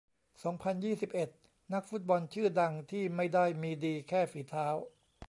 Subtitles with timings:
[0.43, 1.29] สองพันยี่สิบเอ็ด
[1.73, 4.67] นักฟุตบอลชื่อดังที่ไม่ได้มีดีแค่ฝีเท้า